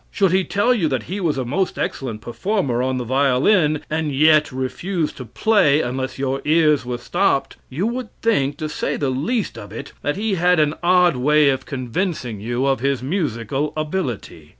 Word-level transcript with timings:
Should 0.09 0.31
he 0.31 0.43
tell 0.43 0.73
you 0.73 0.87
that 0.87 1.03
he 1.03 1.19
was 1.19 1.37
a 1.37 1.45
most 1.45 1.77
excellent 1.77 2.21
performer 2.21 2.81
on 2.81 2.97
the 2.97 3.03
violin, 3.03 3.81
and 3.87 4.11
yet 4.11 4.51
refused 4.51 5.15
to 5.17 5.25
play 5.25 5.81
unless 5.81 6.17
your 6.17 6.41
ears 6.43 6.83
were 6.83 6.97
stopped, 6.97 7.57
you 7.69 7.85
would 7.85 8.09
think, 8.23 8.57
to 8.57 8.67
say 8.67 8.95
the 8.97 9.11
least 9.11 9.59
of 9.59 9.71
it, 9.71 9.93
that 10.01 10.15
he 10.17 10.33
had 10.33 10.59
an 10.59 10.73
odd 10.81 11.17
way 11.17 11.49
of 11.49 11.67
convincing 11.67 12.39
you 12.39 12.65
of 12.65 12.79
his 12.79 13.03
musical 13.03 13.73
ability. 13.77 14.49